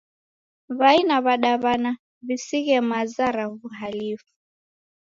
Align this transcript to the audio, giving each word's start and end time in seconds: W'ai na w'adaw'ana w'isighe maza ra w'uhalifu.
W'ai 0.79 0.99
na 1.09 1.17
w'adaw'ana 1.25 1.91
w'isighe 2.25 2.77
maza 2.89 3.27
ra 3.35 3.45
w'uhalifu. 3.51 4.29